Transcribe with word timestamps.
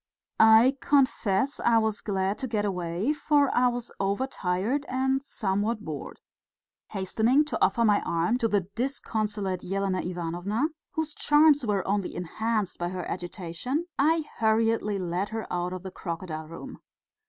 I 0.39 0.77
confess 0.81 1.59
I 1.59 1.77
was 1.77 2.01
glad 2.01 2.39
to 2.39 2.47
get 2.47 2.65
away, 2.65 3.13
for 3.13 3.55
I 3.55 3.67
was 3.67 3.91
overtired 3.99 4.83
and 4.89 5.21
somewhat 5.21 5.85
bored. 5.85 6.21
Hastening 6.87 7.45
to 7.45 7.63
offer 7.63 7.85
my 7.85 8.01
arm 8.01 8.39
to 8.39 8.47
the 8.47 8.61
disconsolate 8.61 9.63
Elena 9.63 10.01
Ivanovna, 10.01 10.69
whose 10.93 11.13
charms 11.13 11.63
were 11.67 11.87
only 11.87 12.15
enhanced 12.15 12.79
by 12.79 12.89
her 12.89 13.07
agitation, 13.07 13.85
I 13.99 14.25
hurriedly 14.39 14.97
led 14.97 15.29
her 15.29 15.45
out 15.53 15.71
of 15.71 15.83
the 15.83 15.91
crocodile 15.91 16.47
room. 16.47 16.79